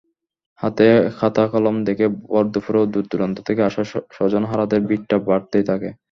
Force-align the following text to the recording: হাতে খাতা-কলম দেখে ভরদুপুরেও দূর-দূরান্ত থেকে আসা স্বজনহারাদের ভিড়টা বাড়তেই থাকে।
হাতে 0.61 0.85
খাতা-কলম 1.17 1.75
দেখে 1.87 2.05
ভরদুপুরেও 2.25 2.85
দূর-দূরান্ত 2.93 3.37
থেকে 3.47 3.61
আসা 3.63 3.83
স্বজনহারাদের 4.11 4.81
ভিড়টা 4.89 5.15
বাড়তেই 5.27 5.65
থাকে। 5.67 5.89